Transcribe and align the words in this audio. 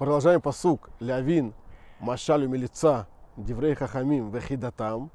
Продолжаем 0.00 0.40
посук. 0.40 0.88
Лявин, 0.98 1.52
Машалю 1.98 2.48
Милица, 2.48 3.06
Диврей 3.36 3.74
Хахамим, 3.74 4.30
Вехидатам. 4.30 5.10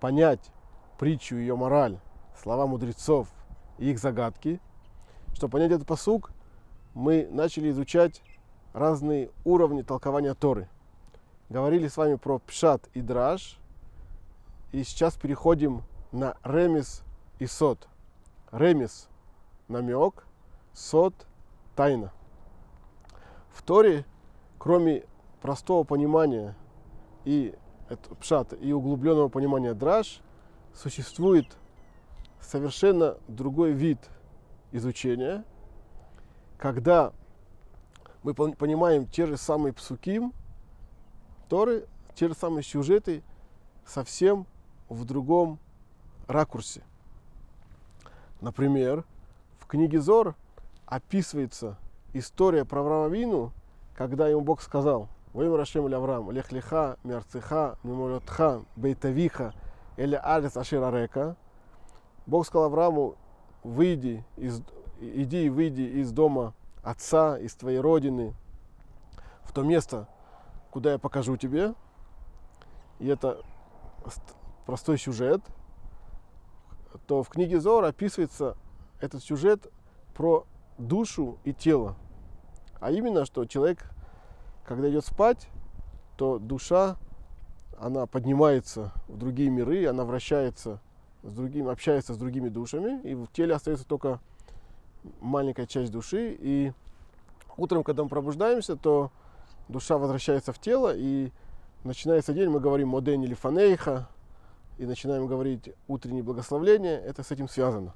Понять 0.00 0.52
притчу, 0.98 1.36
ее 1.36 1.56
мораль, 1.56 1.98
слова 2.36 2.66
мудрецов 2.66 3.28
и 3.78 3.90
их 3.90 3.98
загадки. 3.98 4.60
Чтобы 5.32 5.52
понять 5.52 5.72
этот 5.72 5.86
посук, 5.86 6.30
мы 6.92 7.26
начали 7.30 7.70
изучать 7.70 8.20
разные 8.74 9.30
уровни 9.46 9.80
толкования 9.80 10.34
Торы. 10.34 10.68
Говорили 11.48 11.88
с 11.88 11.96
вами 11.96 12.16
про 12.16 12.38
Пшат 12.38 12.86
и 12.92 13.00
Драж. 13.00 13.58
И 14.72 14.84
сейчас 14.84 15.14
переходим 15.14 15.84
на 16.12 16.36
Ремис 16.44 17.02
и 17.38 17.46
Сот. 17.46 17.88
Ремис– 18.52 19.08
намек, 19.68 20.26
Сот– 20.74 21.14
тайна. 21.74 22.12
В 23.50 23.62
Торе, 23.62 24.04
кроме 24.58 25.04
простого 25.40 25.84
понимания 25.84 26.56
и 27.24 27.54
пшат, 28.20 28.54
и 28.60 28.72
углубленного 28.72 29.28
понимания 29.28 29.74
драж, 29.74 30.20
существует 30.74 31.46
совершенно 32.40 33.18
другой 33.28 33.72
вид 33.72 33.98
изучения, 34.72 35.44
когда 36.58 37.12
мы 38.22 38.34
понимаем 38.34 39.06
те 39.06 39.26
же 39.26 39.36
самые 39.36 39.72
псуким, 39.72 40.32
Торы, 41.48 41.86
те 42.14 42.28
же 42.28 42.34
самые 42.34 42.62
сюжеты 42.62 43.22
совсем 43.86 44.46
в 44.88 45.04
другом 45.06 45.58
ракурсе. 46.26 46.82
Например, 48.40 49.04
в 49.58 49.66
книге 49.66 50.00
Зор 50.00 50.34
описывается 50.84 51.78
история 52.12 52.64
про 52.64 52.80
Авраама 52.80 53.08
Вину, 53.14 53.52
когда 53.98 54.28
ему 54.28 54.42
Бог 54.42 54.62
сказал, 54.62 55.08
«Воим 55.32 55.56
Рашем 55.56 55.88
или 55.88 55.94
Авраам, 55.96 56.30
лех 56.30 56.52
леха, 56.52 56.98
миарцеха, 57.02 57.78
мимолетха, 57.82 58.62
бейтавиха, 58.76 59.52
или 59.96 60.14
арец 60.14 60.56
аширарека». 60.56 61.36
Бог 62.24 62.46
сказал 62.46 62.66
Аврааму, 62.66 63.16
выйди 63.64 64.24
из, 64.36 64.62
иди 65.00 65.46
и 65.46 65.48
выйди 65.48 65.82
из 65.82 66.12
дома 66.12 66.54
отца, 66.84 67.40
из 67.40 67.56
твоей 67.56 67.80
родины, 67.80 68.34
в 69.42 69.52
то 69.52 69.64
место, 69.64 70.06
куда 70.70 70.92
я 70.92 70.98
покажу 70.98 71.36
тебе. 71.36 71.74
И 73.00 73.08
это 73.08 73.42
простой 74.64 74.96
сюжет, 74.96 75.42
то 77.08 77.24
в 77.24 77.30
книге 77.30 77.58
Зор 77.58 77.84
описывается 77.84 78.56
этот 79.00 79.24
сюжет 79.24 79.66
про 80.14 80.46
душу 80.78 81.38
и 81.42 81.52
тело. 81.52 81.96
А 82.80 82.90
именно, 82.90 83.24
что 83.24 83.44
человек, 83.44 83.84
когда 84.64 84.88
идет 84.88 85.04
спать, 85.04 85.48
то 86.16 86.38
душа, 86.38 86.96
она 87.78 88.06
поднимается 88.06 88.92
в 89.08 89.16
другие 89.16 89.50
миры, 89.50 89.86
она 89.86 90.04
вращается 90.04 90.80
с 91.22 91.32
другими, 91.32 91.70
общается 91.70 92.14
с 92.14 92.16
другими 92.16 92.48
душами, 92.48 93.00
и 93.02 93.14
в 93.14 93.26
теле 93.28 93.54
остается 93.54 93.86
только 93.86 94.20
маленькая 95.20 95.66
часть 95.66 95.92
души. 95.92 96.36
И 96.40 96.72
утром, 97.56 97.84
когда 97.84 98.02
мы 98.02 98.08
пробуждаемся, 98.08 98.76
то 98.76 99.10
душа 99.68 99.98
возвращается 99.98 100.52
в 100.52 100.58
тело, 100.58 100.92
и 100.94 101.30
начинается 101.84 102.32
день, 102.32 102.48
мы 102.48 102.60
говорим 102.60 102.88
«Моден 102.88 103.22
или 103.22 103.34
фанейха», 103.34 104.08
и 104.78 104.86
начинаем 104.86 105.26
говорить 105.26 105.70
утреннее 105.88 106.22
благословление, 106.22 107.00
это 107.00 107.24
с 107.24 107.32
этим 107.32 107.48
связано. 107.48 107.94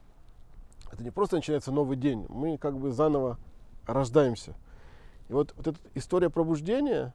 Это 0.91 1.03
не 1.03 1.11
просто 1.11 1.37
начинается 1.37 1.71
новый 1.71 1.97
день, 1.97 2.27
мы 2.29 2.59
как 2.59 2.77
бы 2.77 2.91
заново 2.91 3.39
рождаемся. 3.87 4.55
И 5.33 5.35
вот, 5.35 5.55
вот 5.57 5.67
эта 5.67 5.79
история 5.95 6.29
пробуждения, 6.29 7.15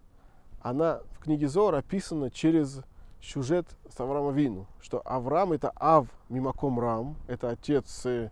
она 0.63 1.01
в 1.11 1.19
книге 1.19 1.47
Зор 1.47 1.75
описана 1.75 2.31
через 2.31 2.81
сюжет 3.21 3.67
с 3.95 3.99
Авраама 3.99 4.31
Вину, 4.31 4.65
что 4.81 5.03
Авраам 5.05 5.53
это 5.53 5.71
Ав 5.75 6.07
Мимаком 6.27 6.79
Рам, 6.79 7.15
это 7.27 7.51
отец 7.51 7.87
с 7.91 8.31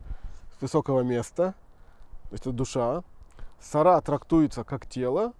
высокого 0.59 1.01
места, 1.01 1.53
то 2.23 2.31
есть 2.31 2.47
это 2.47 2.51
душа. 2.51 3.03
Сара 3.59 4.01
трактуется 4.01 4.63
как 4.63 4.87
тело, 4.87 5.33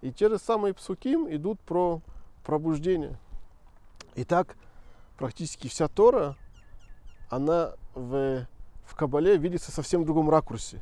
и 0.00 0.10
те 0.10 0.30
же 0.30 0.38
самые 0.38 0.72
псуким 0.72 1.30
идут 1.30 1.60
про 1.60 2.00
пробуждение. 2.46 3.18
Итак, 4.14 4.56
практически 5.18 5.68
вся 5.68 5.88
Тора, 5.88 6.36
она 7.28 7.74
в, 7.94 8.46
в 8.86 8.96
Кабале 8.96 9.36
видится 9.36 9.70
совсем 9.70 10.06
другом 10.06 10.30
ракурсе. 10.30 10.80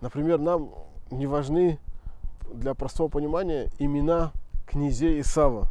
Например, 0.00 0.40
нам 0.40 0.74
не 1.12 1.28
важны 1.28 1.78
для 2.52 2.74
простого 2.74 3.08
понимания 3.08 3.70
имена 3.78 4.32
князей 4.66 5.20
Исава. 5.20 5.70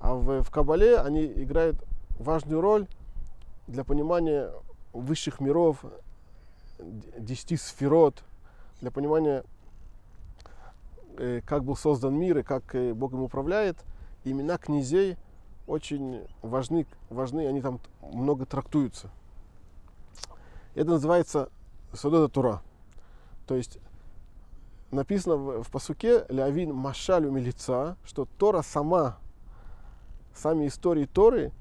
А 0.00 0.14
в, 0.14 0.42
в 0.42 0.50
Кабале 0.50 0.98
они 0.98 1.24
играют 1.24 1.76
важную 2.18 2.60
роль 2.60 2.86
для 3.66 3.84
понимания 3.84 4.50
высших 4.92 5.40
миров, 5.40 5.84
десяти 6.78 7.56
сферот, 7.56 8.22
для 8.80 8.90
понимания, 8.90 9.44
э, 11.16 11.40
как 11.46 11.64
был 11.64 11.76
создан 11.76 12.14
мир 12.14 12.38
и 12.38 12.42
как 12.42 12.74
э, 12.74 12.92
Бог 12.92 13.12
им 13.12 13.22
управляет. 13.22 13.78
Имена 14.24 14.58
князей 14.58 15.16
очень 15.66 16.22
важны, 16.42 16.86
важны, 17.10 17.46
они 17.46 17.60
там 17.62 17.80
много 18.12 18.46
трактуются. 18.46 19.10
Это 20.74 20.90
называется 20.90 21.50
Садода 21.92 22.28
Тура. 22.28 22.62
То 23.46 23.54
есть 23.54 23.78
написано 24.94 25.36
в, 25.36 25.62
в 25.62 25.70
посуке 25.70 26.24
Лявин 26.28 26.74
Машалю 26.74 27.30
Милица, 27.30 27.96
что 28.04 28.26
Тора 28.38 28.62
сама, 28.62 29.18
сами 30.34 30.66
истории 30.66 31.04
Торы, 31.04 31.52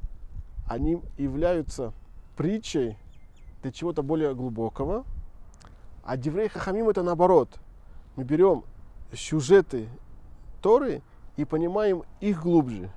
они 0.67 1.01
являются 1.17 1.93
притчей 2.35 2.97
для 3.61 3.71
чего-то 3.71 4.03
более 4.03 4.33
глубокого. 4.33 5.05
А 6.03 6.17
Диврей 6.17 6.49
Хахамим 6.49 6.89
это 6.89 7.03
наоборот. 7.03 7.59
Мы 8.15 8.23
берем 8.23 8.63
сюжеты 9.13 9.87
Торы 10.61 11.01
и 11.37 11.45
понимаем 11.45 12.03
их 12.19 12.41
глубже. 12.41 12.91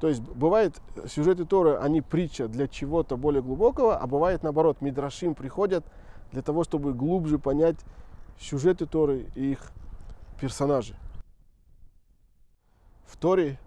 То 0.00 0.08
есть 0.08 0.22
бывает 0.22 0.80
сюжеты 1.06 1.44
Торы, 1.44 1.76
они 1.76 2.00
притча 2.00 2.48
для 2.48 2.66
чего-то 2.66 3.16
более 3.16 3.42
глубокого, 3.42 3.96
а 3.96 4.06
бывает 4.06 4.42
наоборот, 4.42 4.80
Мидрашим 4.80 5.34
приходят 5.34 5.84
для 6.32 6.42
того, 6.42 6.64
чтобы 6.64 6.92
глубже 6.92 7.38
понять 7.38 7.76
сюжеты 8.42 8.86
Торы 8.86 9.26
и 9.34 9.52
их 9.52 9.72
персонажи. 10.40 10.96
В 13.06 13.16
Торе 13.16 13.58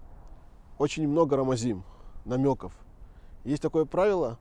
очень 0.78 1.08
много 1.08 1.38
рамазим, 1.38 1.84
намеков. 2.26 2.74
Есть 3.44 3.62
такое 3.62 3.86
правило 3.86 4.38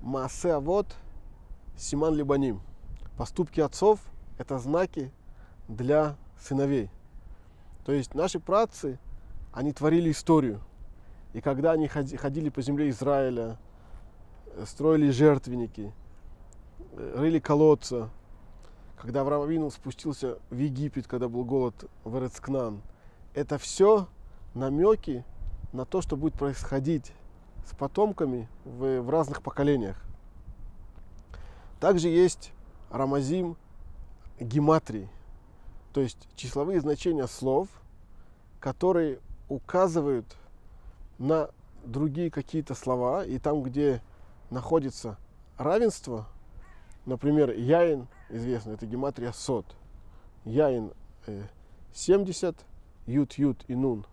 Маасе 0.00 0.54
Авод 0.54 0.96
Симан 1.76 2.14
Либаним. 2.14 2.62
Поступки 3.16 3.60
отцов– 3.60 4.00
это 4.38 4.58
знаки 4.58 5.12
для 5.68 6.16
сыновей. 6.40 6.90
То 7.84 7.92
есть 7.92 8.14
наши 8.14 8.40
працы, 8.40 8.98
они 9.52 9.72
творили 9.72 10.10
историю– 10.10 10.60
и 11.34 11.40
когда 11.40 11.72
они 11.72 11.88
ходили 11.88 12.48
по 12.48 12.62
земле 12.62 12.88
Израиля, 12.90 13.58
э, 14.46 14.64
строили 14.66 15.10
жертвенники, 15.10 15.92
э, 16.92 17.14
рыли 17.16 17.40
колодца, 17.40 18.08
когда 19.00 19.20
Авраам 19.22 19.70
спустился 19.70 20.38
в 20.50 20.56
Египет, 20.56 21.06
когда 21.06 21.28
был 21.28 21.44
голод 21.44 21.88
в 22.04 22.16
Эрецкнан, 22.16 22.82
это 23.34 23.58
все 23.58 24.08
намеки 24.54 25.24
на 25.72 25.84
то, 25.84 26.00
что 26.00 26.16
будет 26.16 26.34
происходить 26.34 27.12
с 27.66 27.74
потомками 27.74 28.48
в, 28.64 29.00
в 29.00 29.10
разных 29.10 29.42
поколениях. 29.42 30.02
Также 31.80 32.08
есть 32.08 32.52
рамазим 32.90 33.56
гематрии, 34.38 35.08
то 35.92 36.00
есть 36.00 36.28
числовые 36.36 36.80
значения 36.80 37.26
слов, 37.26 37.68
которые 38.60 39.20
указывают 39.48 40.26
на 41.18 41.50
другие 41.84 42.30
какие-то 42.30 42.74
слова, 42.74 43.24
и 43.24 43.38
там, 43.38 43.62
где 43.62 44.00
находится 44.50 45.18
равенство, 45.58 46.26
например, 47.06 47.50
яин, 47.50 48.08
известно, 48.36 48.72
это 48.72 48.86
гематрия 48.86 49.32
сот. 49.32 49.66
Яин 50.44 50.92
э, 51.26 51.44
70, 51.94 52.56
ют, 53.06 53.34
ют 53.34 53.64
и 53.68 53.74
нун. 53.74 54.06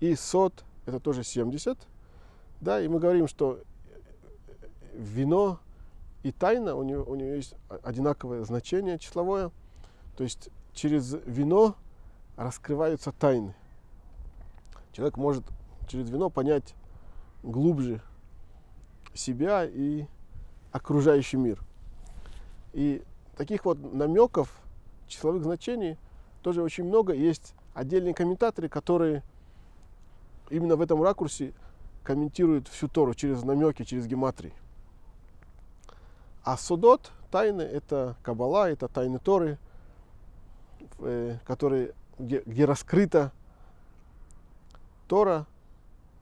И 0.00 0.14
сот, 0.14 0.64
это 0.84 1.00
тоже 1.00 1.24
70. 1.24 1.78
Да, 2.60 2.80
и 2.80 2.88
мы 2.88 2.98
говорим, 2.98 3.28
что 3.28 3.60
вино 4.94 5.58
и 6.22 6.32
тайна, 6.32 6.74
у 6.74 6.82
него, 6.82 7.04
у 7.04 7.14
него 7.14 7.34
есть 7.34 7.54
одинаковое 7.82 8.44
значение 8.44 8.98
числовое. 8.98 9.50
То 10.16 10.24
есть 10.24 10.48
через 10.72 11.16
вино 11.26 11.76
раскрываются 12.36 13.12
тайны. 13.12 13.54
Человек 14.92 15.16
может 15.16 15.44
через 15.88 16.10
вино 16.10 16.30
понять 16.30 16.74
глубже 17.42 18.00
себя 19.14 19.64
и 19.64 20.06
окружающий 20.72 21.36
мир. 21.36 21.62
И 22.76 23.02
таких 23.38 23.64
вот 23.64 23.78
намеков, 23.94 24.50
числовых 25.08 25.44
значений 25.44 25.96
тоже 26.42 26.62
очень 26.62 26.84
много. 26.84 27.14
Есть 27.14 27.54
отдельные 27.72 28.12
комментаторы, 28.12 28.68
которые 28.68 29.22
именно 30.50 30.76
в 30.76 30.82
этом 30.82 31.02
ракурсе 31.02 31.54
комментируют 32.04 32.68
всю 32.68 32.86
Тору 32.88 33.14
через 33.14 33.42
намеки, 33.44 33.82
через 33.84 34.06
гематрии. 34.06 34.52
А 36.44 36.58
судот, 36.58 37.12
тайны, 37.30 37.62
это 37.62 38.14
Кабала, 38.22 38.68
это 38.68 38.88
тайны 38.88 39.20
Торы, 39.20 39.56
э, 40.98 41.38
которые, 41.46 41.94
где, 42.18 42.42
где 42.44 42.66
раскрыта 42.66 43.32
Тора 45.08 45.46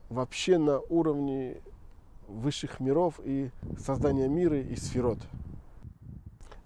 вообще 0.09 0.59
на 0.59 0.79
уровне 0.79 1.57
высших 2.29 2.79
миров 2.79 3.19
и 3.25 3.51
создания 3.77 4.29
мира 4.29 4.61
и 4.61 4.77
сферот. 4.77 5.19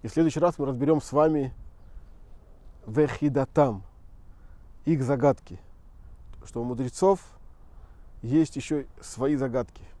И 0.01 0.07
в 0.07 0.11
следующий 0.11 0.39
раз 0.39 0.57
мы 0.57 0.65
разберем 0.65 1.01
с 1.01 1.11
вами 1.11 1.53
вехидатам, 2.87 3.83
их 4.85 5.03
загадки, 5.03 5.59
что 6.45 6.61
у 6.61 6.63
мудрецов 6.63 7.19
есть 8.21 8.55
еще 8.55 8.85
свои 9.01 9.35
загадки– 9.35 9.83